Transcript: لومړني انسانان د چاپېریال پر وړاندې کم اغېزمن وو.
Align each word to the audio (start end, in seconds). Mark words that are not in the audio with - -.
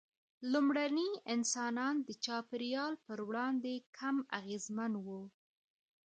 لومړني 0.51 1.09
انسانان 1.35 1.95
د 2.07 2.09
چاپېریال 2.25 2.93
پر 3.05 3.17
وړاندې 3.29 3.73
کم 3.97 4.17
اغېزمن 4.39 4.91
وو. 5.05 5.21